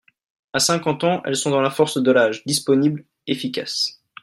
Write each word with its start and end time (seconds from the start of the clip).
À 0.53 0.57
cinquante 0.57 1.03
ans, 1.03 1.21
elles 1.25 1.35
sont 1.35 1.51
dans 1.51 1.61
la 1.61 1.69
force 1.69 2.01
de 2.01 2.11
l’âge, 2.11 2.43
disponibles, 2.47 3.03
efficaces. 3.27 4.01